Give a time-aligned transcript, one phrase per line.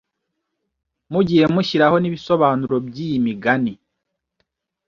[1.11, 3.73] mugiye mushyiraho n’ibisobanuro by’iyi migani